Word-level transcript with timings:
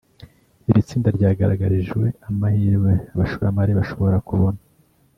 iri 0.69 0.81
tsinda 0.87 1.09
ryagaragarijwe 1.17 2.05
amahirwe 2.29 2.91
abashoramari 3.13 3.71
bashobora 3.79 4.17
kubona 4.27 4.59